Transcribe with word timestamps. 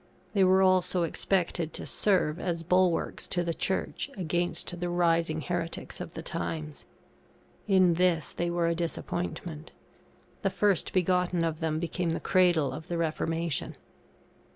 They 0.33 0.43
were 0.43 0.63
also 0.63 1.03
expected 1.03 1.73
to 1.73 1.85
serve 1.85 2.39
as 2.39 2.63
bulwarks 2.63 3.27
to 3.27 3.43
the 3.43 3.53
Church 3.53 4.09
against 4.17 4.79
the 4.79 4.89
rising 4.89 5.41
heretics 5.41 6.01
of 6.01 6.15
the 6.15 6.23
times. 6.23 6.87
In 7.67 7.93
this 7.93 8.33
they 8.33 8.49
were 8.49 8.65
a 8.65 8.73
disappointment; 8.73 9.71
the 10.41 10.49
first 10.49 10.91
begotten 10.91 11.43
of 11.43 11.59
them 11.59 11.79
became 11.79 12.13
the 12.13 12.19
cradle 12.19 12.71
of 12.73 12.87
the 12.87 12.97
Reformation. 12.97 13.75